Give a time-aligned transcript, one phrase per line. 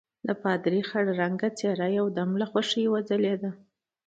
[0.27, 3.51] د پادري خړ رنګه څېره یو دم له خوښۍ څخه وځلېدله.